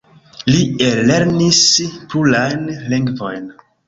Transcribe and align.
Li 0.51 0.61
ellernis 0.85 1.59
plurajn 2.13 2.65
lingvojn. 2.95 3.45